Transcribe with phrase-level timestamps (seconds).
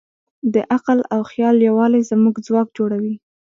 [0.53, 3.15] د عقل او خیال یووالی زموږ ځواک جوړوي.